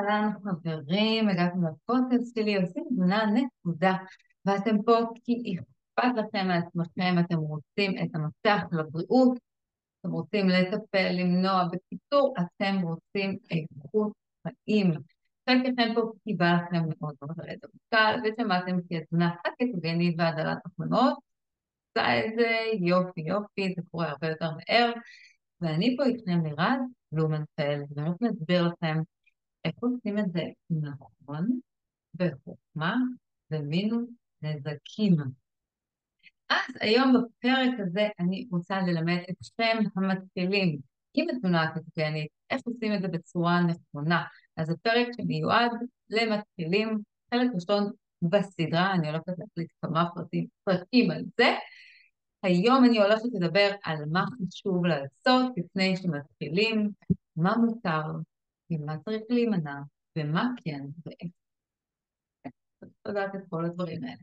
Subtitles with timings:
[0.00, 3.96] אהלן חברים, הגעתם לפודקאסט שלי, עושים תמונה נקודה,
[4.44, 4.92] ואתם פה
[5.24, 9.38] כי אכפת לכם מעצמכם, אתם רוצים את המפתח לבריאות,
[10.00, 14.92] אתם רוצים לטפל, למנוע, בקיצור, אתם רוצים איכות חיים.
[15.50, 21.14] חלקכם פה קיבל לכם מאוד מאוד רעידת המשקל, ושמעתם כי התזונה הקטוגנית והדלת החלומות,
[21.88, 22.48] עושה את זה
[22.80, 24.92] יופי יופי, זה קורה הרבה יותר מהר,
[25.60, 26.80] ואני פה איתכם לירז
[27.12, 29.00] בלומנפלד, ואני הולכת להסביר לכם
[29.64, 31.60] איך עושים את זה נכון,
[32.14, 32.96] בחוכמה
[33.50, 34.08] ומינוס
[34.42, 35.16] נזקים.
[36.48, 40.78] אז היום בפרק הזה אני רוצה ללמד אתכם המתחילים
[41.14, 44.24] עם התזונה הקטוגנית, איך עושים את זה בצורה נכונה.
[44.56, 45.70] אז זה פרק שמיועד
[46.10, 46.98] למתחילים,
[47.34, 47.90] חלק ראשון
[48.22, 51.54] בסדרה, אני הולכת להחליט כמה פרטים, פרקים על זה.
[52.42, 56.90] היום אני הולכת לדבר על מה חשוב לעשות לפני שמתחילים,
[57.36, 58.02] מה מותר,
[58.70, 59.80] ממה צריך להימנע,
[60.18, 61.32] ומה כן ואיך.
[62.80, 64.22] צריך לדעת את כל הדברים האלה.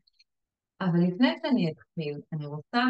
[0.81, 2.83] אבל לפני שאני אתחיל, אני רוצה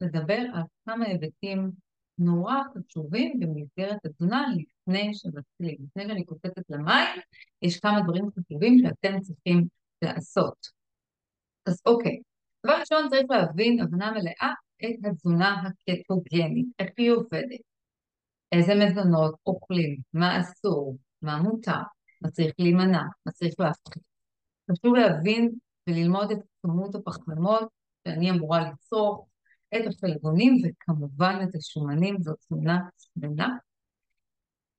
[0.00, 1.70] לדבר על כמה היבטים
[2.18, 5.76] נורא חשובים במסגרת התזונה לפני שמתחילים.
[5.84, 7.20] לפני שאני קופצת למים,
[7.62, 9.66] יש כמה דברים חשובים שאתם צריכים
[10.02, 10.66] לעשות.
[11.66, 12.20] אז אוקיי,
[12.66, 14.52] דבר ראשון צריך להבין הבנה מלאה
[14.84, 17.69] את התזונה הקטוגנית, איך היא עובדת.
[18.52, 21.82] איזה מזונות אוכלים, מה אסור, מה מותר,
[22.22, 24.02] מה צריך להימנע, מה צריך להפחית.
[24.70, 25.50] חשוב להבין
[25.88, 27.68] וללמוד את כמות הפחמימות
[28.08, 29.26] שאני אמורה לצרוך,
[29.76, 33.48] את החלבונים וכמובן את השומנים, זאת תמונה שמנה.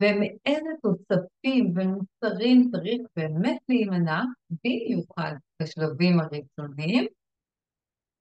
[0.02, 7.06] ומאיזה תוספים ומוצרים צריך באמת להימנע, במיוחד בשלבים הראשונים.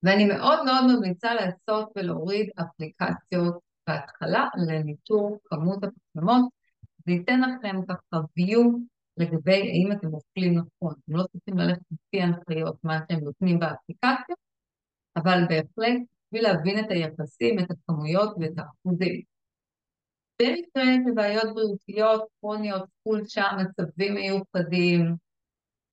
[0.02, 6.50] ואני מאוד מאוד ממליצה לעשות ולהוריד אפליקציות בהתחלה לניטור כמות הפחמימות,
[7.06, 8.78] זה ייתן לכם ככה view
[9.16, 10.94] לגבי האם אתם אוכלים נכון.
[11.04, 14.36] אתם לא צריכים ללכת לפי הנחיות מה אתם נותנים באפליקציה,
[15.16, 19.20] אבל בהחלט בשביל להבין את היחסים, את הכמויות ואת האחוזים.
[20.42, 25.14] במקרה של בעיות בריאותיות, כרוניות, חולשה, מצבים מיוחדים,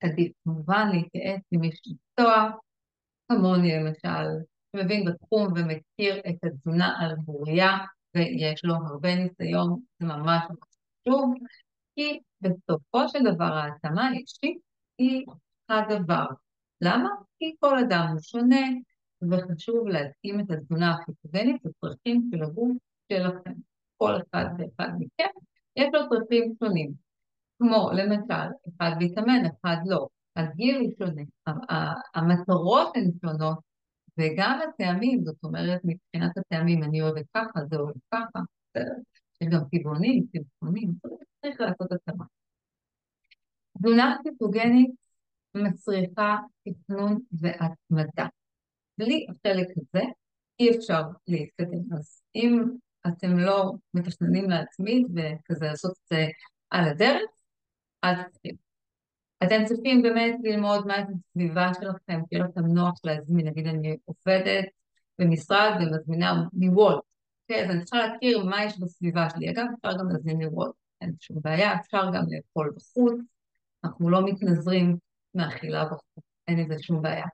[0.02, 2.50] עדיף כמובן להתייעץ עם איש מקצוע,
[3.28, 4.28] כמוני למשל,
[4.76, 7.76] שמבין בתחום ומכיר את התזונה על בוריה
[8.14, 11.34] ויש לו הרבה ניסיון, זה ממש חשוב,
[11.94, 14.58] כי בסופו של דבר ההתאמה האישית
[14.98, 15.26] היא
[15.68, 16.26] הדבר.
[16.80, 17.08] למה?
[17.38, 18.66] כי כל אדם הוא שונה
[19.30, 22.76] וחשוב להתאים את התזונה החיפוגנית לצרכים של הגוף
[23.12, 23.52] שלכם.
[23.96, 25.38] כל אחד ואחד מכם
[25.76, 26.92] יש לו צרכים שונים,
[27.58, 30.06] כמו למשל, אחד להתאמן, אחד לא.
[30.36, 31.22] הגיל הוא שונה,
[32.14, 33.58] המטרות הן שונות,
[34.18, 38.38] וגם הטעמים, זאת אומרת, מבחינת הטעמים, אני אוהבת ככה, זה אוהב ככה,
[38.70, 38.94] בסדר?
[39.40, 40.92] יש גם טבעונים, טבעונים,
[41.42, 42.24] צריך לעשות התאמה.
[43.78, 44.90] תזונה קיטוגנית
[45.54, 48.26] מצריכה תכנון והתמדה.
[48.98, 50.04] בלי החלק הזה
[50.60, 51.92] אי אפשר להתקדם.
[51.96, 52.62] אז אם
[53.06, 56.26] אתם לא מתכננים להצמיד וכזה לעשות את זה
[56.70, 57.30] על הדרך,
[58.04, 58.67] אל תתחילו.
[59.44, 64.64] אתם צריכים באמת ללמוד מה את הסביבה שלכם, שיהיה לכם נוח להזמין, נגיד אני עובדת
[65.18, 67.02] במשרד ומזמינה מוולט,
[67.42, 67.64] אוקיי?
[67.64, 69.50] אז אני צריכה להכיר מה יש בסביבה שלי.
[69.50, 73.20] אגב, אפשר גם להזמין מוולט, אין שום בעיה, אפשר גם לאכול בחוץ,
[73.84, 74.96] אנחנו לא מתנזרים
[75.34, 77.26] מאכילה בחוץ, אין לזה שום בעיה.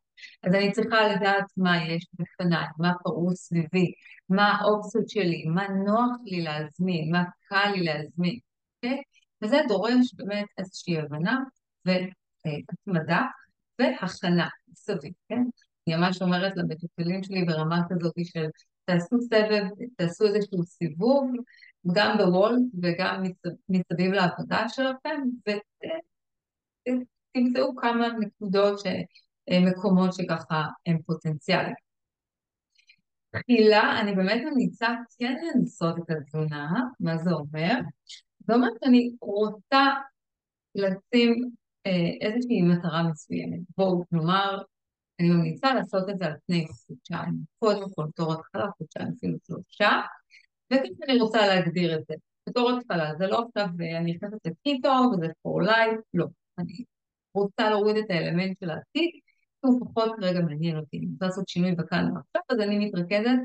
[0.43, 3.93] אז אני צריכה לדעת מה יש בפניי, מה פרוס סביבי,
[4.29, 8.39] מה האופציות שלי, מה נוח לי להזמין, מה קל לי להזמין,
[8.77, 9.03] אוקיי?
[9.43, 11.41] וזה דורש באמת איזושהי הבנה
[11.87, 13.23] והתמדה
[13.79, 15.43] והכנה מסביב, כן?
[15.89, 18.47] אני ממש אומרת למטופלים שלי ברמה כזאת של
[18.85, 19.65] תעשו סבב,
[19.97, 21.31] תעשו איזשהו סיבוב,
[21.95, 23.23] גם בוולט וגם
[23.69, 25.21] מסביב לעבודה שלכם,
[26.87, 28.83] ותמצאו כמה נקודות, ש...
[29.51, 31.75] מקומות שככה הם פוטנציאליים.
[33.31, 37.75] תחילה, אני באמת ממליצה כן לנסות את התזונה, מה זה אומר?
[38.41, 39.91] זאת אומרת שאני רוצה
[40.75, 41.64] לשים אה,
[42.21, 43.61] איזושהי מטרה מסוימת.
[43.77, 44.63] בואו, כלומר,
[45.21, 47.35] אני ממליצה לעשות את זה על פני חודשיים.
[47.59, 50.01] קודם כל, תור התחלה, חודשיים אפילו שלושה,
[50.73, 52.15] וככה אני רוצה להגדיר את זה.
[52.49, 56.27] בתור התחלה, זה לא עכשיו אה, אני נכנסת לקיטו וזה for life, לא.
[56.59, 56.85] אני
[57.35, 59.11] רוצה להוריד את האלמנט של העתיד,
[59.61, 60.99] הוא פחות כרגע מעניין אותי.
[60.99, 63.39] אני רוצה לעשות שינוי בכאן ועכשיו, אז אני מתרכזת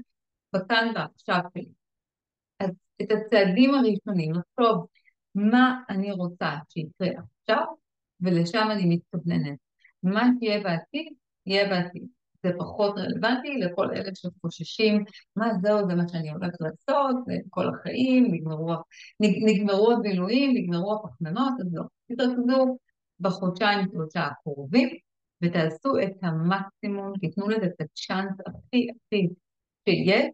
[0.53, 1.65] בכאן ועכשיו שלי.
[2.59, 2.69] אז
[3.01, 4.87] את הצעדים הראשונים, לחשוב
[5.35, 7.65] מה אני רוצה שיקרה עכשיו,
[8.21, 9.57] ולשם אני מתכווננת.
[10.03, 11.13] מה שיהיה בעתיד,
[11.45, 12.07] יהיה בעתיד.
[12.43, 15.03] זה פחות רלוונטי לכל אלה שחוששים,
[15.35, 18.73] מה זהו, זה מה שאני הולך לעשות, זה כל החיים, נגמרו,
[19.19, 21.83] נגמרו הבילויים, נגמרו הפחמימות, אז לא.
[22.11, 22.77] תתרכזו
[23.19, 24.89] בחודשיים שלושה הקרובים,
[25.41, 29.27] ותעשו את המקסימום, תיתנו לזה את הצ'אנס הכי הכי
[29.89, 30.25] שיש,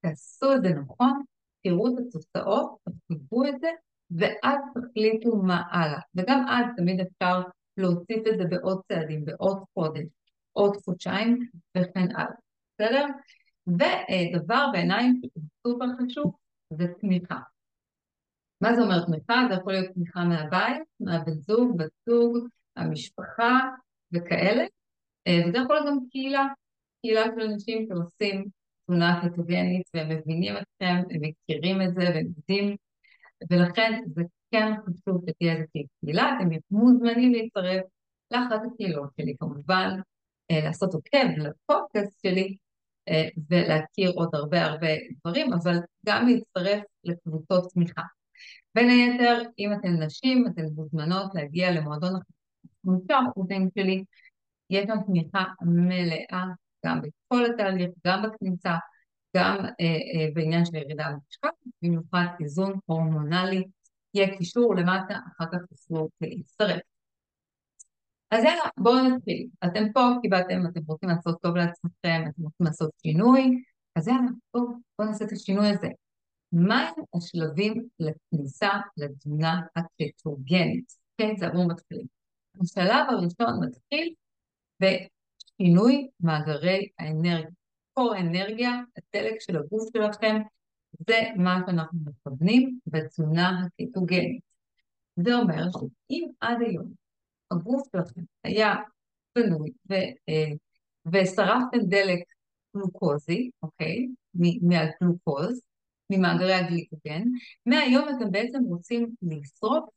[0.00, 1.22] תעשו את זה נכון,
[1.62, 3.68] תראו את התוצאות, תכתבו את זה,
[4.10, 6.00] ואז תחליטו מה הלאה.
[6.14, 7.42] וגם אז תמיד אפשר
[7.76, 10.06] להוסיף את זה בעוד צעדים, בעוד חודש,
[10.52, 12.34] עוד חודשיים וכן הלאה,
[12.74, 13.06] בסדר?
[13.66, 15.08] ודבר בעיניי
[15.66, 16.36] סופר חשוב
[16.70, 17.38] זה תמיכה.
[18.60, 19.34] מה זה אומר תמיכה?
[19.48, 22.36] זה יכול להיות תמיכה מהבית, מהבן זוג, בת זוג,
[22.76, 23.60] המשפחה
[24.12, 24.64] וכאלה,
[25.28, 26.46] וזה יכול להיות גם קהילה,
[27.02, 28.48] קהילה של אנשים שעושים
[28.84, 32.76] תזונה קטוגנית והם מבינים אתכם, הם מכירים את זה והם יודעים,
[33.50, 37.82] ולכן זה כן חשוב שתהיה איזושהי קהילה, אתם מוזמנים להצטרף
[38.30, 40.00] לאחת הקהילות שלי כמובן,
[40.50, 42.56] אה, לעשות עוקב לפודקאסט שלי
[43.08, 44.88] אה, ולהכיר עוד הרבה הרבה
[45.20, 45.76] דברים, אבל
[46.06, 48.02] גם להצטרף לקבוצות תמיכה.
[48.74, 52.12] בין היתר, אם אתן נשים, אתן מוזמנות להגיע למועדון
[52.84, 54.04] החמישה אחוזים שלי,
[54.70, 56.44] יש שם תמיכה מלאה,
[56.86, 58.74] גם בכל התהליך, גם בכניסה,
[59.36, 61.48] גם אה, אה, בעניין של ירידה במשקל,
[61.82, 63.64] במיוחד איזון הורמונלי,
[64.14, 66.80] יהיה קישור למטה, אחר כך תוכלו להצטרף.
[68.30, 69.48] אז יאללה, בואו נתחיל.
[69.64, 73.62] אתם פה, קיבלתם, אתם רוצים לעשות טוב לעצמכם, אתם רוצים לעשות שינוי,
[73.96, 74.66] אז יאללה, בואו,
[74.98, 75.88] בואו נעשה את השינוי הזה.
[76.52, 80.92] מהם השלבים לכניסה לתזונה הקטוגנית?
[81.18, 82.06] כן, זה עבור מתחילים.
[82.62, 84.14] השלב הראשון מתחיל
[84.80, 87.59] בשינוי מאגרי האנרגיה.
[88.00, 90.36] מקור האנרגיה, הדלק של הגוף שלכם,
[91.08, 94.42] זה מה שאנחנו מכוונים בתזונה הקטוגנית.
[95.16, 96.92] זה אומר שאם עד היום
[97.50, 98.74] הגוף שלכם היה
[99.36, 100.52] בנוי אה,
[101.12, 102.18] ושרפתם דלק
[102.76, 104.06] גלוקוזי, אוקיי?
[104.62, 105.60] מהגלוקוז,
[106.10, 107.22] ממאגרי הגליקוגן,
[107.66, 109.88] מהיום אתם בעצם רוצים לשרוף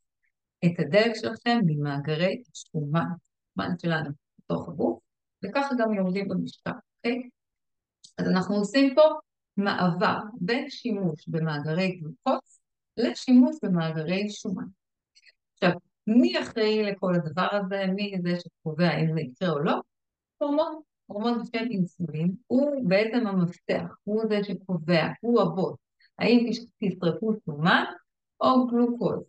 [0.65, 4.09] את הדלק שלכם ממאגרי השומן, השומן שלנו
[4.39, 4.99] בתוך הגוף,
[5.45, 7.29] וככה גם יורדים במשקל, אוקיי?
[8.18, 9.01] אז אנחנו עושים פה
[9.57, 12.60] מעבר בין שימוש במאגרי גלוקוז
[12.98, 14.65] לשימוש במאגרי שומן.
[15.54, 15.71] עכשיו,
[16.07, 17.86] מי אחראי לכל הדבר הזה?
[17.95, 19.74] מי זה שקובע אם זה יקרה או לא?
[20.38, 25.75] הורמון, הורמון בשם אינסולין, הוא בעצם המפתח, הוא זה שקובע, הוא הבוט,
[26.19, 26.50] האם
[26.80, 27.83] תשרפו שומן
[28.42, 29.24] או גלוקוז.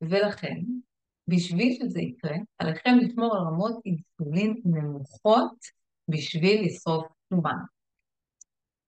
[0.00, 0.60] ולכן,
[1.28, 5.56] בשביל שזה יקרה, עליכם לשמור על רמות אינסולין נמוכות
[6.08, 7.56] בשביל לשרוף שומן.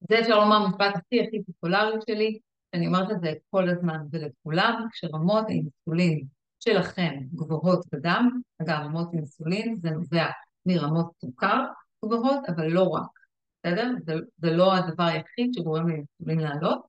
[0.08, 2.38] זה אפשר לומר המשפט הכי הכי פופולרי שלי,
[2.74, 6.26] אני אומרת את זה כל הזמן ולכולם, כשרמות האינסולין
[6.60, 10.26] שלכם גבוהות בדם, אגב רמות אינסולין זה נובע
[10.66, 11.64] מרמות סוכר
[12.04, 13.10] גבוהות, אבל לא רק,
[13.58, 13.90] בסדר?
[14.06, 16.82] זה, זה לא הדבר היחיד שגורם לאינסולין לעלות,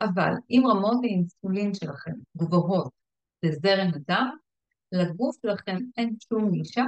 [0.00, 2.92] אבל אם רמות האינסולין שלכם גבוהות
[3.42, 4.30] לזרם הדם,
[4.92, 6.84] לגוף שלכם אין שום גישה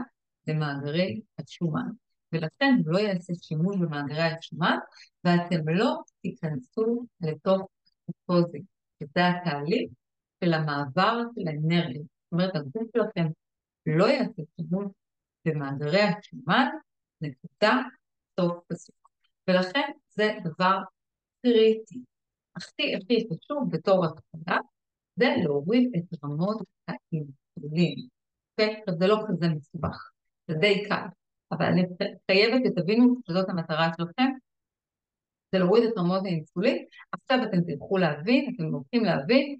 [0.46, 1.90] למאגרי השומן.
[2.32, 4.76] ולכן הוא לא יעשה שימוש במאגרי השומן,
[5.24, 7.68] ואתם לא תיכנסו לתוך
[8.28, 8.62] גלוקוזי,
[9.02, 9.90] שזה התהליך
[10.44, 12.02] של המעבר של האנרגיה.
[12.02, 13.26] זאת אומרת, הגוף שלכם
[13.86, 14.86] לא יעשה שימוש
[15.44, 16.66] במאגרי השומן,
[17.20, 17.82] נקודה,
[18.40, 19.10] סוף פסוק.
[19.48, 20.78] ולכן זה דבר
[21.42, 22.00] קריטי.
[22.56, 24.58] הכי הכי חשוב בתור התחלה,
[25.16, 28.06] זה להוריד את רמות האינסולין.
[28.50, 28.82] אוקיי?
[28.98, 30.10] זה לא כזה מסובך,
[30.48, 31.06] זה די קל.
[31.52, 31.86] אבל אני
[32.30, 34.30] חייבת שתבינו שזאת המטרה שלכם,
[35.52, 36.84] זה להוריד את רמות האינסולין.
[37.12, 39.56] עכשיו אתם תלכו להבין, אתם הולכים להבין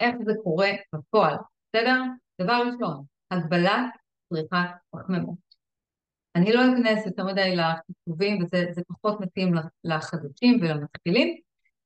[0.00, 1.36] איך זה קורה בפועל,
[1.68, 2.02] בסדר?
[2.40, 3.84] דבר ראשון, הגבלת
[4.28, 5.48] צריכת פחמימות.
[6.36, 9.54] אני לא אכנס יותר מדי לחישובים, וזה פחות מתאים
[9.84, 11.38] לחדשים ולמתחילים.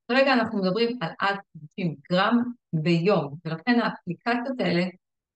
[0.08, 2.42] כרגע אנחנו מדברים על עד 50 גרם
[2.72, 4.84] ביום, ולכן האפליקציות האלה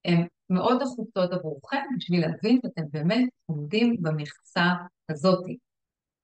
[0.04, 4.72] הן מאוד נחוצות עבורכם בשביל להבין שאתם באמת עומדים במכסה
[5.10, 5.44] הזאת.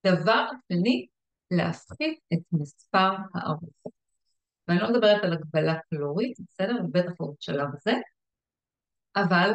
[0.07, 1.07] דבר שני,
[1.51, 3.93] להפחית את מספר הארוחות.
[4.69, 6.83] ואני לא מדברת על הגבלה קלורית, בסדר?
[6.93, 7.93] בטח לא בשלב הזה,
[9.17, 9.51] אבל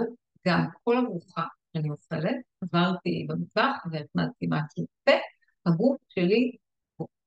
[0.48, 1.44] גם כל ארוחה
[1.74, 5.12] שאני אוכלת, עברתי במטבח והכנסתי משהו פה,
[5.66, 6.58] הגוף שלי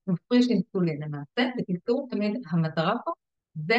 [0.07, 3.11] מפריש אינסולין למעשה, ותזכרו תמיד המטרה פה
[3.55, 3.77] זה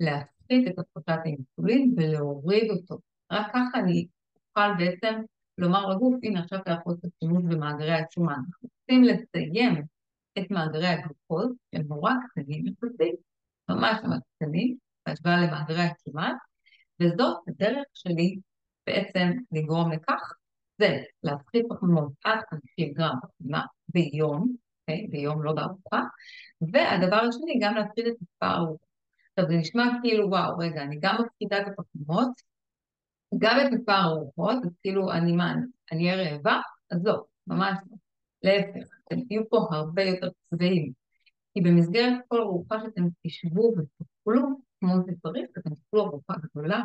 [0.00, 2.98] להפחית את הפחתת האינסולין ולהוריד אותו.
[3.32, 5.20] רק ככה אני אוכל בעצם
[5.58, 8.34] לומר לגוף, הנה עכשיו אתה יכול לעשות שימוש במאגרי השומן.
[8.34, 9.82] אנחנו רוצים לסיים
[10.38, 13.14] את מאגרי הגלוקוז, שהם נורא קטנים יחסית,
[13.68, 16.32] ממש ממש קטנים, בהשוואה למאגרי השומן,
[17.00, 18.36] וזאת הדרך שלי
[18.86, 20.34] בעצם לגרום לכך
[20.78, 25.06] זה להפחית פחמימות עד 50 גרם פחמימה ביום, okay, אוקיי?
[25.10, 26.02] ביום לא בארוחה,
[26.60, 28.64] והדבר השני, גם להפחית את מספר.
[29.36, 32.28] עכשיו זה נשמע כאילו וואו, רגע, אני גם מפחיתה את הפחמימות,
[33.38, 35.54] גם את מספר הארוחות, אז כאילו אני מה,
[35.92, 36.60] אני אהיה רעבה?
[36.90, 37.96] אז לא, ממש לא.
[38.42, 40.92] להפך, אתם תהיו פה הרבה יותר צבעים.
[41.54, 44.42] כי במסגרת כל ארוחה שאתם תשבו ותאכלו
[44.80, 46.82] כמו שצריך, אתם תאכלו ארוחה גדולה,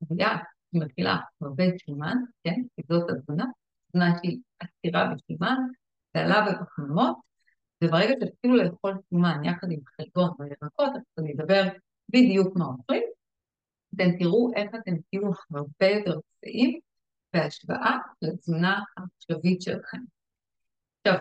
[0.00, 0.36] בריאה,
[0.74, 2.62] שמכילה הרבה שומן, כן?
[2.76, 3.44] כי זאת התזונה,
[3.88, 5.56] תזונה שהיא עתירה בשומן,
[6.14, 7.16] ועלה בפחמימות,
[7.84, 11.62] וברגע שתתחילו לאכול שומן יחד עם חלבון וירקות, אז אני אדבר
[12.08, 13.02] בדיוק מה אוכלים,
[13.94, 16.80] אתם תראו איך אתם תהיו הרבה יותר צבעים
[17.34, 19.98] בהשוואה לתזונה העכשווית שלכם.
[20.98, 21.20] עכשיו,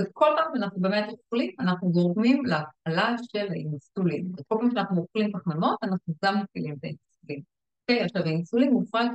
[0.00, 4.32] וכל פעם שאנחנו באמת אוכלים, אנחנו גורמים להפעלה של האינסולין.
[4.38, 7.42] וכל פעם שאנחנו אוכלים פחמימות, אנחנו גם מפעילים את האינסולין.
[7.82, 9.10] אוקיי, עכשיו האינסולין מופרק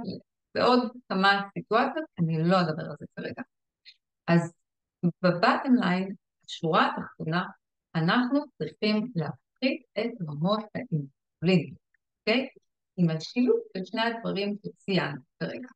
[0.56, 3.42] בעוד כמה סיטואציות, אני לא אדבר על זה כרגע.
[4.28, 4.54] אז
[5.22, 6.16] בבטם ליין,
[6.50, 7.46] השורה התחתונה,
[7.96, 11.74] אנחנו צריכים להפחית את רמות האינסולין,
[12.20, 12.48] אוקיי?
[12.98, 15.68] עם השילוב של שני הדברים שציינו כרגע.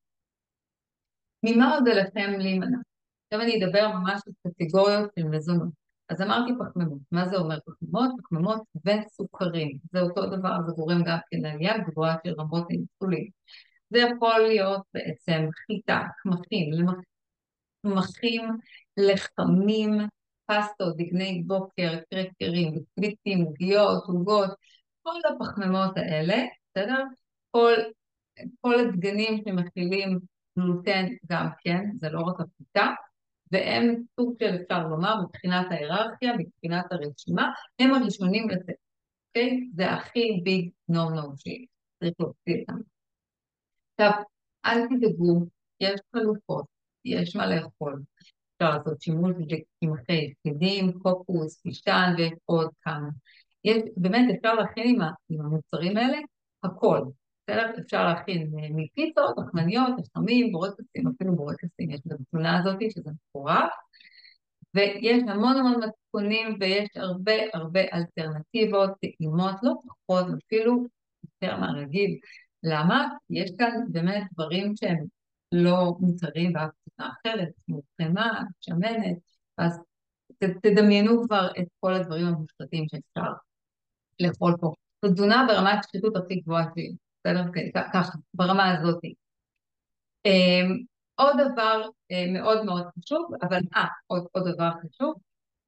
[1.44, 2.78] ממה עוד עליכם להימנע?
[3.26, 5.70] עכשיו אני אדבר ממש על קטגוריות של מזונות.
[6.10, 8.12] אז אמרתי פחמימות, מה זה אומר פחמימות?
[8.24, 9.78] פחמימות וסוכרים.
[9.92, 13.30] זה אותו דבר, זה גורם גם כן לעלייה גבוהה של רמות האינסולין.
[13.90, 16.72] זה יכול להיות בעצם חיטה, קמחים,
[17.82, 18.42] קמחים,
[18.98, 19.92] לחמים,
[20.46, 24.50] פסטות, דגני בוקר, קרקרים, ביסקוויטים, עוגיות, עוגות,
[25.02, 27.04] כל הפחמימות האלה, בסדר?
[27.52, 27.74] כל,
[28.62, 30.20] כל הדגנים שמכילים
[30.60, 32.88] גלוטן גם כן, זה לא רק הפיתה,
[33.52, 38.76] והם סוג של, אפשר לומר, מבחינת ההיררכיה, מבחינת הרשימה, הם הראשונים לצאת,
[39.30, 39.70] אוקיי?
[39.76, 42.80] זה הכי ביג נו נו שצריך להוציא אותם.
[43.94, 44.24] עכשיו,
[44.66, 45.46] אל תדאגו,
[45.80, 46.66] יש חלופות,
[47.06, 48.02] יש מה לאכול.
[48.56, 53.10] אפשר לעשות שימוש בקמחי שקדים, קוקוס, פישטן ועוד כמה.
[53.64, 56.18] יש, באמת אפשר להכין עם, עם המוצרים האלה
[56.64, 57.02] הכל.
[57.48, 57.72] בסדר?
[57.80, 63.70] אפשר להכין מפיצות, לחמניות, לחמים, בורקסים, אפילו בורקסים יש בתמונה הזאת, שזה מפורט.
[64.74, 70.86] ויש המון המון מתכונים ויש הרבה הרבה אלטרנטיבות טעימות, לא פחות, אפילו
[71.24, 72.20] יותר מהרגיל.
[72.64, 73.08] למה?
[73.30, 75.06] יש כאן באמת דברים שהם
[75.54, 79.18] לא מוצרים באף תמונה אחרת, כמו חמאה, שמנת,
[79.58, 79.80] אז
[80.62, 83.32] תדמיינו כבר את כל הדברים המושחתים שאפשר
[84.20, 84.74] לאכול פה.
[85.06, 86.96] זו תזונה ברמת השחיתות הכי גבוהה שלי.
[87.26, 87.44] בסדר?
[87.94, 89.00] ככה, ברמה הזאת.
[90.26, 90.78] אמ,
[91.16, 91.82] עוד דבר
[92.12, 95.16] אה, מאוד מאוד חשוב, אבל אה, עוד, עוד דבר חשוב,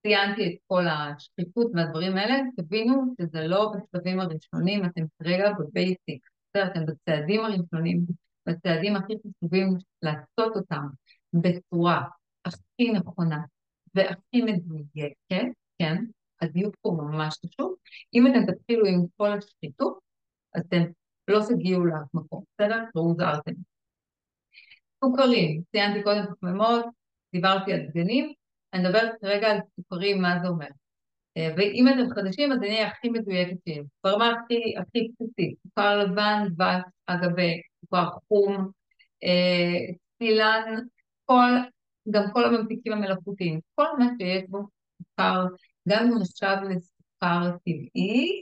[0.03, 6.67] ציינתי את כל השחיתות והדברים האלה, תבינו שזה לא בשלבים הראשונים, אתם כרגע בבייסיק, בסדר?
[6.71, 8.05] אתם בצעדים הראשונים,
[8.47, 10.87] בצעדים הכי חשובים לעשות אותם
[11.33, 12.01] בצורה
[12.45, 13.39] הכי נכונה
[13.95, 16.03] והכי מדויקת, כן?
[16.41, 17.75] הדיוק פה ממש חשוב.
[18.13, 19.99] אם אתם תתחילו עם כל השחיתות,
[20.57, 20.83] אתם
[21.27, 22.83] לא תגיעו למקום, בסדר?
[22.95, 23.51] ראו זרתם.
[25.03, 26.85] סוכרים, ציינתי קודם פחמימות,
[27.33, 28.33] דיברתי על דגנים,
[28.73, 30.67] אני מדברת כרגע על סוכרים, מה זה אומר.
[31.37, 33.85] אה, ואם אתם חדשים, אז אני הכי מדויקת שיש.
[34.03, 38.71] ברמה הכי, הכי בסיסית, סוכר לבן, דבש, אגבי, סוכר חום,
[40.17, 40.81] צילן, אה,
[41.25, 41.51] כל,
[42.11, 44.59] גם כל הממתיקים המלאכותיים, כל מה שיש בו
[44.97, 45.45] סוכר,
[45.89, 48.41] גם אם נחשב לסוכר טבעי,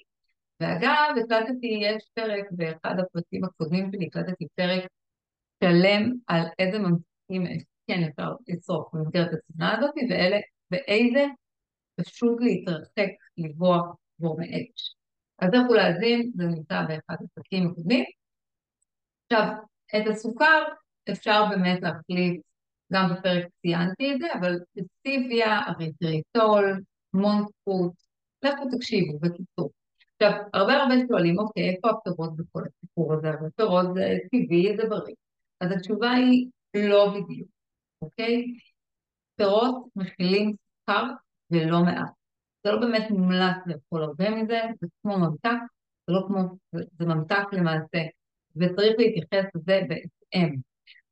[0.59, 4.87] ואגב, הקלטתי, יש פרק באחד הפרקים הקודמים שלי, הקלטתי פרק
[5.63, 10.37] שלם על איזה ממתיקים כן אפשר לצרוך במסגרת התזונה הזאת, ואלה,
[10.71, 11.25] ואיזה
[11.95, 13.81] פשוט להתרחק, לבוע
[14.19, 14.95] גורמי אש.
[15.39, 18.05] אז לכו להאזין, זה נמצא באחד הפרקים הקודמים.
[19.33, 19.53] עכשיו,
[19.95, 20.63] את הסוכר
[21.11, 22.41] אפשר באמת להחליף,
[22.93, 26.81] גם בפרק ציינתי את זה, אבל סטיביה, אריתריטול,
[27.13, 27.93] מונטפוט,
[28.43, 29.71] לכו תקשיבו, בקיצור.
[30.13, 33.29] עכשיו, הרבה הרבה שואלים, אוקיי, איפה הפירות בכל הסיפור הזה?
[33.29, 35.15] אבל פירות זה טבעי, זה בריא.
[35.61, 37.49] אז התשובה היא לא בדיוק,
[38.01, 38.45] אוקיי?
[39.35, 41.03] פירות מכילים סוכר
[41.51, 42.11] ולא מעט.
[42.63, 45.59] זה לא באמת מומלץ לאכול הרבה מזה, זה כמו ממתק,
[46.07, 46.39] זה לא כמו,
[46.73, 47.97] זה ממתק למעשה,
[48.55, 50.55] וצריך להתייחס לזה בהתאם.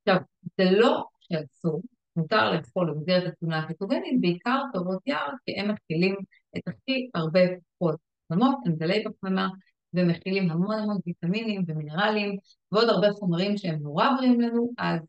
[0.02, 0.22] עכשיו,
[0.58, 1.82] זה לא שאסור,
[2.16, 6.16] מותר לאכול במסגרת התזונה הקיטוגנית, בעיקר פירות יער, כי הם מכילים
[6.58, 7.40] את הכי הרבה
[7.80, 9.50] פחות פחמימות, הם דלי פחמימה,
[9.94, 12.38] ומכילים המון המון ויטמינים ומינרלים,
[12.72, 15.00] ועוד הרבה חומרים שהם נורא בריאים לנו, אז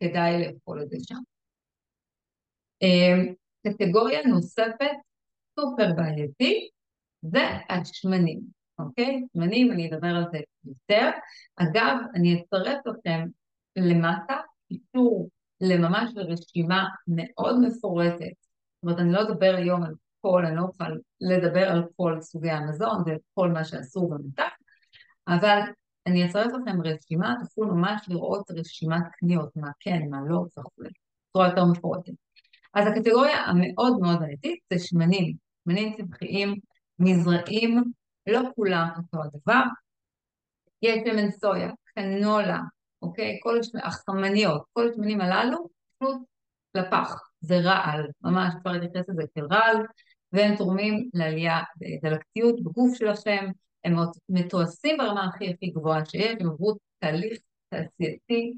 [0.00, 1.18] כדאי לאכול את זה שם.
[2.82, 3.34] אמ,
[3.66, 4.96] קטגוריה נוספת,
[5.60, 6.68] סופר בעייתי,
[7.22, 9.22] זה השמנים, אוקיי?
[9.32, 11.10] שמנים, אני אדבר על זה יותר.
[11.56, 13.26] אגב, אני אצרף לכם
[13.76, 14.36] למטה
[14.68, 15.28] קישור
[15.60, 18.20] לממש רשימה מאוד מפורטת.
[18.20, 22.50] זאת אומרת, אני לא אדבר היום על כל, אני לא אוכל לדבר על כל סוגי
[22.50, 24.44] המזון וכל מה שאסור ומותר,
[25.28, 25.60] אבל
[26.06, 30.90] אני אצרף לכם רשימה, תוכלו ממש לראות רשימת קניות, מה כן, מה לא וכולי,
[31.30, 32.12] בצורה יותר מפורטת.
[32.74, 35.32] אז הקטגוריה המאוד מאוד בעייתית זה שמנים,
[35.64, 36.54] שמנים צמחיים,
[36.98, 37.84] מזרעים,
[38.32, 39.62] לא כולם אותו הדבר.
[40.82, 42.60] יש שמן סויה, קנולה,
[43.02, 43.38] אוקיי?
[43.42, 45.68] כל השמנים, החמניות, כל השמנים הללו,
[45.98, 46.16] פשוט
[46.74, 49.76] לפח, זה רעל, ממש אפשר להתייחס לזה כרעל,
[50.32, 53.50] והם תורמים לעלייה בדלקתיות בגוף שלכם,
[53.84, 53.96] הם
[54.28, 58.54] מתועשים ברמה הכי הכי גבוהה שיש, הם עברו תהליך תעשייתי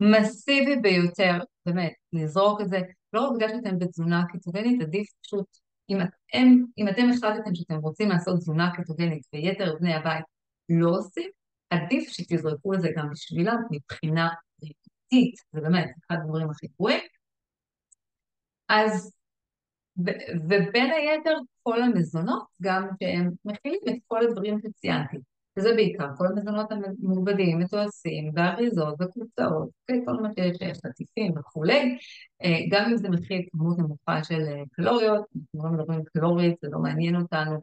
[0.00, 2.80] מסיבי ביותר, באמת, לזרוק את זה,
[3.12, 5.46] לא רק בגלל שאתם בתזונה קטוגנית, עדיף פשוט,
[5.90, 6.46] אם אתם,
[6.78, 10.24] אם אתם החלטתם שאתם רוצים לעשות תזונה קטוגנית ויתר בני הבית
[10.68, 11.30] לא עושים,
[11.70, 17.00] עדיף שתזרקו את זה גם בשבילם מבחינה בריאותית, זה באמת אחד הדברים הכי גרועים.
[18.68, 19.12] אז
[20.48, 25.16] ובין היתר כל המזונות גם שהם מכילים את כל הדברים שציינתי,
[25.58, 30.02] וזה בעיקר כל המזונות המעובדים, מתועשים, באריזות, בקופסאות, אוקיי?
[30.04, 31.98] כל מה שיש חטיפים וכולי,
[32.42, 36.68] אה, גם אם זה מכיל כמות נמוכה של אה, קלוריות, אנחנו לא מדברים קלורית, זה
[36.70, 37.60] לא מעניין אותנו,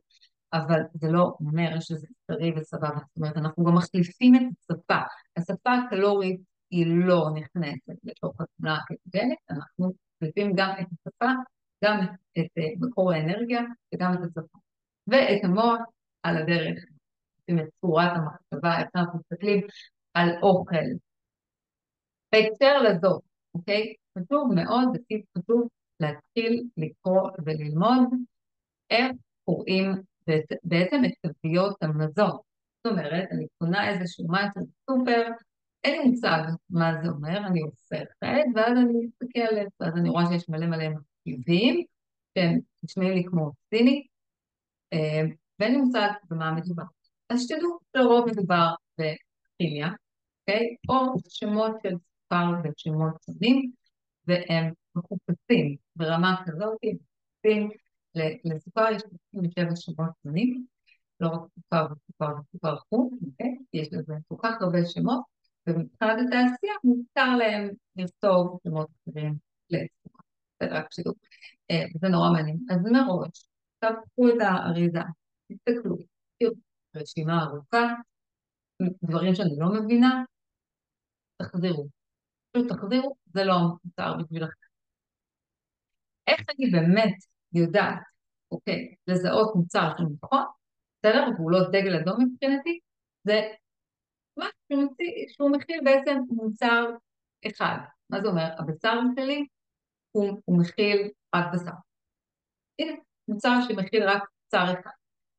[0.53, 4.99] אבל זה לא אומר שזה סטרי וסבבה, זאת אומרת אנחנו גם מחליפים את השפה,
[5.37, 6.41] השפה הקלורית
[6.71, 11.31] היא לא נכנסת לתוך התמונה הקטוגנית, אנחנו מחליפים גם את השפה
[11.83, 11.99] גם
[12.39, 13.61] את אה, מקור האנרגיה
[13.93, 14.57] וגם את השפה.
[15.07, 15.79] ואת המוח
[16.23, 16.83] על הדרך,
[17.57, 19.61] את צורת המחשבה, איך אנחנו מסתכלים
[20.13, 20.85] על אוכל.
[22.31, 23.21] בהקשר לזאת,
[23.53, 23.93] אוקיי?
[24.17, 25.67] חשוב מאוד, זה טיפ חשוב
[25.99, 28.03] להתחיל לקרוא וללמוד
[28.89, 29.11] איך
[29.45, 29.91] קוראים
[30.63, 32.37] בעצם את תוויות המזון.
[32.83, 35.27] זאת אומרת, אני קונה איזשהו משהו בסופר,
[35.83, 38.07] אין לי מושג מה זה אומר, אני הופכת,
[38.55, 40.89] ואז אני מסתכלת, ואז אני רואה שיש מלא מלא
[41.25, 41.83] טבעיים,
[42.37, 44.07] שהם נשמעים לי כמו סיני,
[44.93, 45.21] אה,
[45.59, 46.83] ואין לי מושג במה מדובר.
[47.29, 49.87] אז שתדעו, לרוב מדובר בכימיה,
[50.39, 50.75] אוקיי?
[50.89, 53.71] או שמות של סוכר ושמות שונים,
[54.27, 57.69] והם מחופשים ברמה כזאת, מחופשים
[58.45, 59.01] לסוכר יש
[59.31, 60.65] 37 שמות שונים,
[61.19, 63.55] לא רק סוכר וסוכר וסוכר חום, אוקיי?
[63.73, 65.21] יש לזה כל כך הרבה שמות,
[65.67, 69.35] ומבחינת התעשייה מותר להם לכתוב שמות אחרים
[69.69, 70.19] לסוכר.
[70.63, 71.13] רק שתדעו.
[71.71, 72.57] אה, זה נורא מעניין.
[72.69, 73.47] אז מראש,
[73.79, 74.99] קחו את האריזה,
[75.51, 75.95] תסתכלו,
[76.39, 76.53] תראו,
[76.95, 77.87] רשימה ארוכה,
[79.03, 80.23] דברים שאני לא מבינה,
[81.37, 81.87] תחזירו.
[82.51, 84.69] פשוט תחזירו, זה לא מותר בשבילכם.
[86.27, 87.15] איך אני באמת
[87.53, 87.99] יודעת,
[88.51, 90.43] אוקיי, לזהות מוצר שהוא נכון,
[90.99, 91.25] בסדר?
[91.37, 92.79] והוא לא דגל אדום מבחינתי,
[93.23, 93.41] זה
[94.37, 94.45] מה
[95.27, 96.85] שהוא מכיל בעצם מוצר
[97.47, 97.77] אחד.
[98.09, 98.49] מה זה אומר?
[98.57, 99.45] הבשר שלי
[100.11, 101.71] הוא, הוא מכיל רק בשר.
[102.79, 102.93] הנה,
[103.27, 104.91] מוצר שמכיל רק בשר אחד.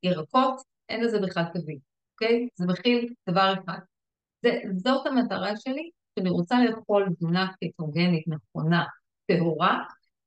[0.03, 1.81] ירקות, אין לזה בכלל תווית,
[2.13, 2.49] אוקיי?
[2.55, 3.79] זה מכיל דבר אחד.
[4.43, 8.85] זה, זאת המטרה שלי, שאני רוצה לאכול תזונה קטוגנית נכונה,
[9.27, 9.85] טהורה,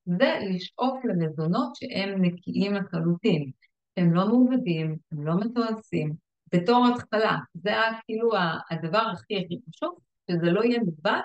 [0.08, 3.52] ולשאוף למזונות שהם נקיים לחלוטין.
[3.98, 6.16] הם לא מעובדים, הם לא מתועשים,
[6.54, 7.38] בתור התחלה.
[7.54, 7.72] זה
[8.06, 8.32] כאילו
[8.70, 10.00] הדבר הכי הכי חשוב,
[10.32, 11.22] שזה לא יהיה מבד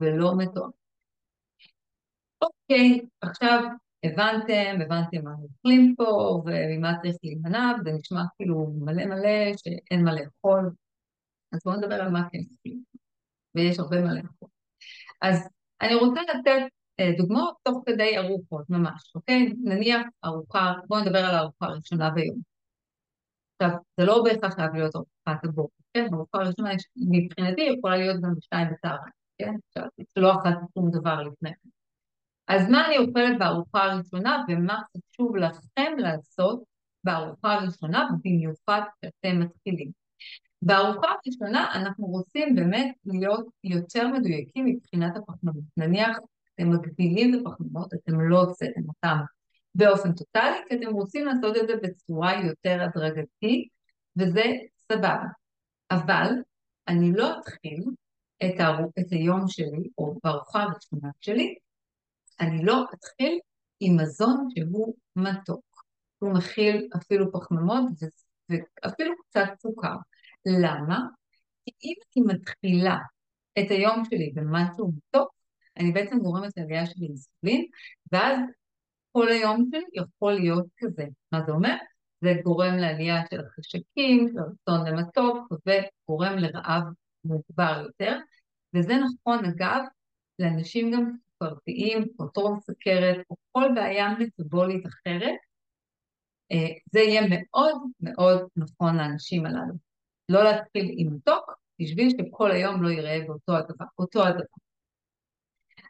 [0.00, 0.72] ולא מתועש.
[2.42, 3.62] אוקיי, עכשיו
[4.04, 10.14] הבנתם, הבנתם מה אוכלים פה וממה צריך להימנע, וזה נשמע כאילו מלא מלא שאין מה
[10.14, 10.70] לאכול,
[11.52, 12.82] אז בואו נדבר על מה כן אוכלים,
[13.54, 14.48] ויש הרבה מה לאכול.
[15.22, 15.48] אז
[15.80, 19.52] אני רוצה לתת אה, דוגמאות תוך כדי ארוחות ממש, אוקיי?
[19.64, 22.40] נניח ארוחה, בואו נדבר על הארוחה הראשונה ביום.
[23.62, 26.06] עכשיו, זה לא בהכרח חייב להיות ארוחת הבוקר, כן?
[26.12, 29.54] ארוחה ראשונה מבחינתי יכולה להיות גם בשתיים בצהריים, כן?
[29.68, 31.68] עכשיו, לא אכלתי שום דבר לפני כן.
[32.48, 36.62] אז מה אני אוכלת בארוחה הראשונה ומה חשוב לכם לעשות
[37.04, 39.90] בארוחה הראשונה, במיוחד כשאתם מתחילים.
[40.62, 45.64] בארוחה הראשונה אנחנו רוצים באמת להיות יותר מדויקים מבחינת הפחמימות.
[45.76, 46.18] נניח
[46.54, 49.16] אתם מגבילים את הפחמימות, אתם לא הוצאתם אותם
[49.74, 53.68] באופן טוטאלי, כי אתם רוצים לעשות את זה בצורה יותר הדרגתית,
[54.16, 54.44] וזה
[54.92, 55.16] סבבה.
[55.90, 56.32] אבל
[56.88, 57.84] אני לא אתחיל
[58.44, 61.54] את, הארוח, את היום שלי, או בארוחה הראשונה שלי,
[62.40, 63.38] אני לא אתחיל
[63.80, 65.84] עם מזון שהוא מתוק.
[66.18, 67.84] הוא מכיל אפילו פחמימות
[68.48, 69.96] ואפילו קצת סוכר.
[70.46, 70.98] למה?
[71.66, 72.96] כי אם אני מתחילה
[73.58, 75.34] את היום שלי במשהו מתוק,
[75.76, 77.66] אני בעצם גורמת לעלייה של אינסולין,
[78.12, 78.38] ואז
[79.12, 81.04] כל היום שלי יכול להיות כזה.
[81.32, 81.76] מה זה אומר?
[82.20, 86.82] זה גורם לעלייה של החשקים, של רצון למתוק, וגורם לרעב
[87.24, 88.18] מוגבר יותר.
[88.74, 89.82] וזה נכון, אגב,
[90.38, 95.38] לאנשים גם סוכרתיים, או טרום סכרת, או כל בעיה מטבולית אחרת,
[96.52, 99.74] אה, זה יהיה מאוד מאוד נכון לאנשים הללו.
[100.28, 101.50] לא להתחיל עם מתוק,
[101.80, 103.84] בשביל שכל היום לא ייראה באותו הדבר.
[103.98, 104.44] אותו הדבר.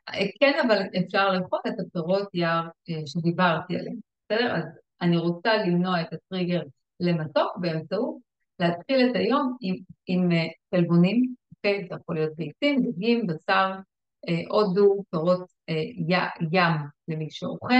[0.09, 4.57] אה, כן, אבל אפשר לאכול את הפירות יער אה, שדיברתי עליהם, בסדר?
[4.57, 4.65] אז
[5.01, 6.63] אני רוצה למנוע את הטריגר
[7.01, 8.17] למתוק באמצעות
[8.59, 9.57] להתחיל את היום
[10.07, 10.29] עם
[10.75, 11.87] חלבונים, אוקיי?
[11.89, 13.73] זה יכול להיות ביצים, דגים, בשר,
[14.49, 15.47] הודו, פירות
[16.53, 16.73] ים
[17.09, 17.75] למי שאוכל,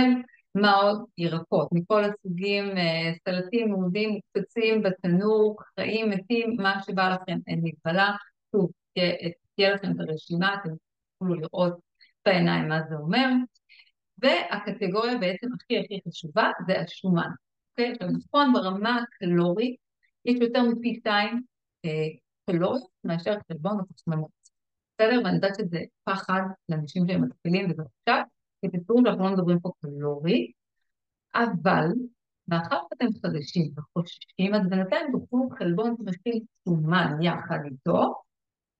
[0.55, 1.05] מה עוד?
[1.19, 8.11] ירקות, מכל הסוגים, אה, סלטים, מעודים, מוקפצים בתנור, חיים, מתים, מה שבא לכם, אין מגבלה.
[8.53, 8.71] שוב,
[9.57, 10.71] תהיה לכם את הרשימה, אתם
[11.19, 11.79] תוכלו לראות
[12.25, 13.29] בעיניים מה זה אומר.
[14.19, 17.31] והקטגוריה בעצם הכי הכי חשובה זה השומן.
[17.71, 17.93] אוקיי?
[17.93, 19.77] עכשיו נכון ברמה הקלורית,
[20.25, 21.43] יש יותר מפי שתיים
[21.85, 22.09] אה,
[22.51, 24.40] קלוריות מאשר חלבון או תחממות.
[25.01, 25.21] בסדר?
[25.25, 28.23] ואני יודעת שזה פחד לאנשים שהם מתחילים וזה עכשיו.
[28.61, 30.53] כי תזכרו שאנחנו לא מדברים פה קלורי,
[31.35, 31.87] אבל
[32.49, 38.15] מאחר שאתם חדשים וחוששים, אז בינתיים תאכלו חלבון שמכיל שומן יחד איתו,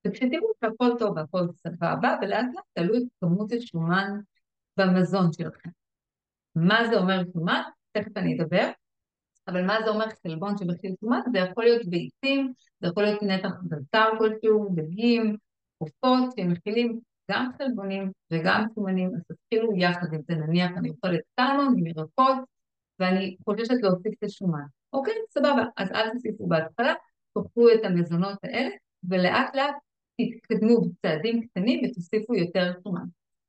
[0.07, 4.21] וכשתראו שהכל טוב והכל סבבה, ולאט לאט תעלו את כמות השומן
[4.77, 5.71] במזון שלכם.
[6.55, 7.63] מה זה אומר שומן?
[7.93, 8.71] תכף אני אדבר.
[9.49, 11.21] אבל מה זה אומר חלבון שמכיל שומן?
[11.33, 15.37] זה יכול להיות ביצים, זה יכול להיות נתח בשר כלשהו, דגים,
[15.81, 21.75] עופות שמכילים גם חלבונים וגם שומנים, אז תתחילו יחד עם זה, נניח אני אוכלת סלמון
[21.79, 22.39] עם ירקות
[22.99, 24.65] ואני חוששת להוסיף את השומן.
[24.93, 26.95] אוקיי, סבבה, אז אל תוסיפו בהתחלה,
[27.35, 28.71] תאכלו את המזונות האלה
[29.09, 29.75] ולאט לאט
[30.21, 33.05] תתקדמו בצעדים קטנים ותוסיפו יותר שומן.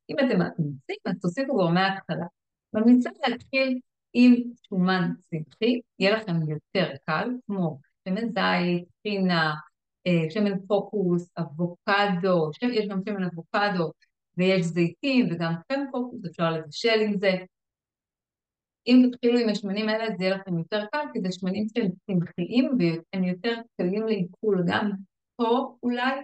[0.09, 2.25] אם אתם ממליצים, אז תוסיפו כבר מההתחלה.
[2.73, 3.79] ממליצה להתחיל
[4.13, 4.35] עם
[4.67, 9.53] שומן צמחי, יהיה לכם יותר קל, כמו שמן זית, חינה,
[10.29, 13.91] שמן פוקוס, אבוקדו, יש גם שמן אבוקדו
[14.37, 17.31] ויש זיתים וגם קרם פוקוס, אפשר לבשל עם זה.
[18.87, 22.77] אם תתחילו עם השמנים האלה זה יהיה לכם יותר קל, כי זה שמנים שהם צמחיים
[22.79, 24.91] והם יותר קלים לעיכול גם
[25.35, 26.21] פה אולי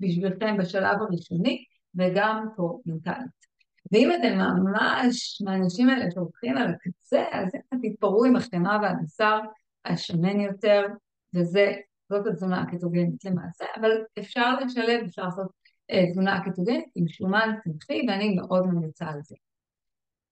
[0.00, 3.44] בשבילכם בשלב הראשוני וגם פה מנטלית.
[3.92, 7.48] ואם אתם ממש מהאנשים האלה שהולכים על הקצה, אז
[7.82, 9.38] תתפרעו עם החמאה והבשר
[9.84, 10.86] השמן יותר,
[11.34, 11.72] וזה
[12.08, 15.46] זאת התזונה הקטוגנית למעשה, אבל אפשר לשלב, אפשר לעשות
[15.90, 19.34] אה, תזונה קטוגנית עם שומן צמחי, ואני מאוד ממליצה על זה.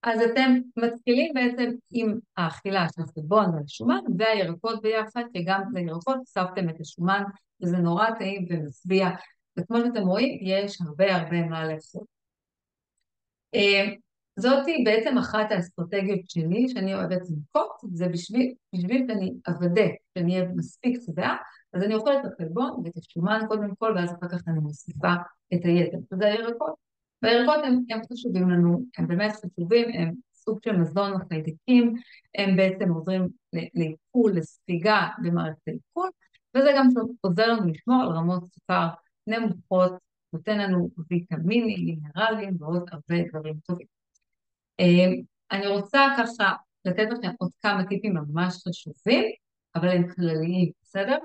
[0.03, 6.81] אז אתם מתחילים בעצם עם האכילה של החלבון והשומן והירקות ביחד, שגם לירקות הוספתם את
[6.81, 7.23] השומן,
[7.63, 9.09] וזה נורא טעים ומשביע,
[9.59, 12.07] וכמו שאתם רואים, יש הרבה הרבה מה לעשות.
[13.55, 13.95] אה,
[14.37, 20.49] זאתי בעצם אחת האסטרטגיות שלי, שאני אוהבת לנקוט, זה בשביל, בשביל שאני אוודא שאני אהיה
[20.57, 21.37] מספיק שבעה,
[21.73, 25.13] אז אני אוכלת את החלבון ואת השומן קודם כל, ואז אחר כך אני מוסיפה
[25.55, 26.75] את היתר, שזה הירקות.
[27.23, 31.95] והירקות הם, הם חשובים לנו, הם באמת חשובים, הם סוג של מזון לחיידקים,
[32.39, 36.11] הם בעצם עוזרים לעיכול, לספיגה במערכת העיכול,
[36.57, 36.89] וזה גם
[37.21, 38.89] עוזר לנו לשמור על רמות סוכר
[39.27, 39.93] נמוכות,
[40.33, 43.87] נותן לנו ויטמינים, מינרלים ועוד הרבה דברים טובים.
[44.81, 45.11] אה,
[45.51, 46.53] אני רוצה ככה
[46.85, 49.25] לתת לכם עוד כמה טיפים ממש חשובים,
[49.75, 51.19] אבל הם כלליים, בסדר?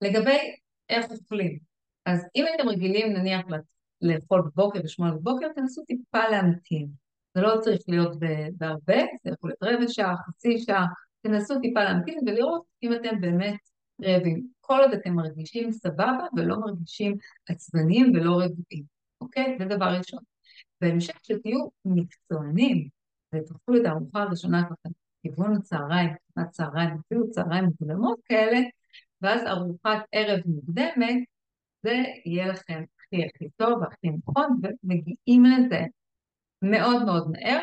[0.00, 0.38] לגבי
[0.88, 1.58] איך אוכלים,
[2.06, 3.46] אז אם הייתם רגילים נניח
[4.02, 6.88] לאכול בבוקר, בשמונה בבוקר, תנסו טיפה להמתין.
[7.34, 8.16] זה לא צריך להיות
[8.56, 10.86] בהרבה, זה יכול להיות רבע שעה, חצי שעה,
[11.22, 13.58] תנסו טיפה להמתין ולראות אם אתם באמת
[14.02, 14.46] רעבים.
[14.60, 17.16] כל עוד אתם מרגישים סבבה ולא מרגישים
[17.48, 18.84] עצבניים ולא רגועים,
[19.20, 19.56] אוקיי?
[19.58, 20.20] זה דבר ראשון.
[20.80, 22.88] בהמשך שתהיו מקצוענים
[23.34, 24.90] ותאכלו את הארוחה הראשונה שלכם,
[25.22, 28.58] כיוון הצהריים, כמעט צהריים, אפילו צהריים מוקדמות כאלה,
[29.26, 31.24] ואז ארוחת ערב מוקדמת,
[31.82, 35.80] זה יהיה לכם הכי הכי טוב והכי נכון, ומגיעים לזה
[36.62, 37.58] מאוד מאוד מהר.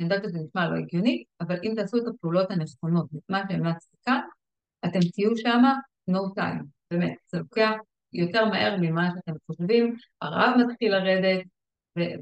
[0.00, 3.96] אני יודעת שזה נשמע לא הגיוני, אבל אם תעשו את הפעולות הנכונות, את מה שהמלצתי
[4.06, 4.20] כאן,
[4.84, 5.62] אתם תהיו שם
[6.10, 7.72] no time, באמת, זה לוקח
[8.12, 11.46] יותר מהר ממה שאתם חושבים, הרעב מתחיל לרדת,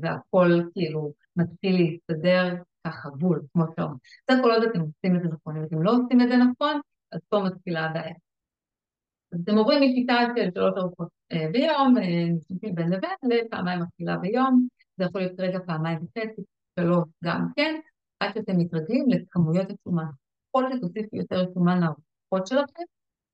[0.03, 2.55] והכל כאילו מתחיל להסתדר
[2.87, 3.99] ככה בול, כמו שאומרים.
[4.31, 6.81] זה כל עוד אתם עושים את זה נכון, אם אתם לא עושים את זה נכון,
[7.13, 8.26] אז פה מתחילה הבעיה.
[9.45, 11.95] אתם עוברים משיטה של שלוש ארוחות אה, ביום,
[12.37, 16.43] נשמעים בין לבין, לפעמיים אכילה ביום, זה יכול להיות רגע פעמיים וחצי,
[16.81, 17.81] שלוש גם כן,
[18.21, 20.05] עד שאתם מתרגלים לכמויות השומן.
[20.49, 22.83] ככל שתוסיפו יותר שומן לארוחות שלכם,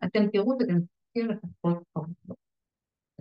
[0.04, 2.36] אתם תראו שאתם תוסיפים לפחות ארוחות.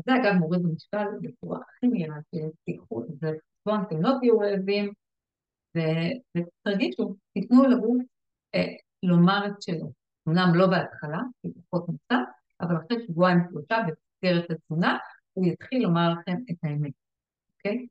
[0.06, 4.94] זה אגב מוריד במשקל בצורה הכי מהירה, שתיקחו את זה בחשבון, אתם לא תהיו רעבים,
[5.76, 7.98] ותרגישו, תיתנו לגוף
[8.56, 9.92] אה, לומר את שלו.
[10.28, 12.16] אמנם לא בהתחלה, כי פחות נמצא,
[12.62, 14.98] אבל אחרי שבועיים שלושה במסגרת התזונה,
[15.34, 16.92] הוא יתחיל לומר לכם את האמת.
[17.58, 17.88] אוקיי?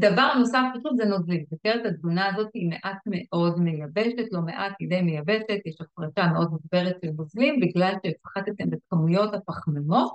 [0.00, 4.88] דבר נוסף פשוט זה נוזלים, בסרט התזונה הזאת היא מעט מאוד מייבשת, לא מעט, היא
[4.88, 10.14] די מייבשת, יש הפרטה מאוד מוגברת של נוזלים בגלל שהפחתתם את כמויות הפחמימות,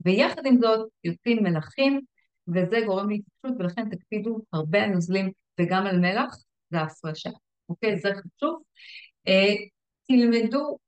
[0.00, 2.00] ויחד עם זאת יוצאים מלחים,
[2.48, 6.36] וזה גורם להתפשטות, ולכן תקפידו הרבה על נוזלים וגם על מלח,
[6.70, 7.30] זה הפרשה,
[7.68, 7.98] אוקיי?
[7.98, 8.62] זה חשוב.
[10.06, 10.78] תלמדו,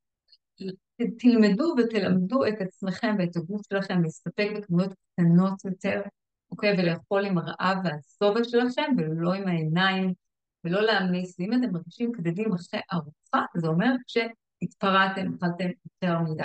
[1.18, 6.02] תלמדו ותלמדו את עצמכם ואת הגוף שלכם להסתפק בכמויות קטנות יותר,
[6.50, 6.72] אוקיי?
[6.78, 10.12] ולאכול עם הרעב והשובע שלכם, ולא עם העיניים,
[10.64, 11.36] ולא להעמיס.
[11.38, 16.44] ואם אתם מרגישים כבדים אחרי ארוחה, זה אומר שהתפרעתם, אכלתם יותר מדי.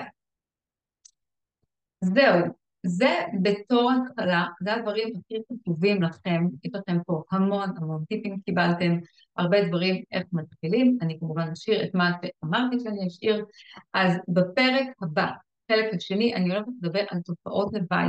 [2.03, 8.39] זהו, זה בתור התחלה, זה הדברים הכי חשובים לכם, יש לכם פה המון המון טיפים
[8.45, 8.97] קיבלתם,
[9.37, 13.45] הרבה דברים איך מתחילים, אני כמובן אשאיר את מה שאמרתי שאני אשאיר,
[13.93, 15.27] אז בפרק הבא,
[15.71, 18.07] חלק השני, אני הולכת לדבר על תופעות לוואי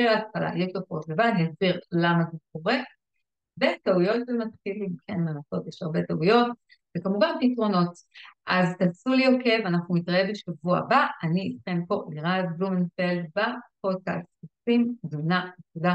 [0.00, 2.76] של ההתחלה, יש תופעות לוואי, אני אסביר למה זה קורה,
[3.60, 6.48] וטעויות של מתחילים, כן, מנסות, יש הרבה טעויות,
[6.96, 7.92] וכמובן פתרונות.
[8.46, 14.26] אז תעשו לי עוקב, אנחנו נתראה בשבוע הבא, אני איתכם פה, לירז בלומנפלד, בפודקאסט,
[15.74, 15.94] תודה.